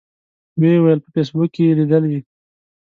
[0.59, 2.19] و یې ویل په فیسبوک کې یې لیدلي.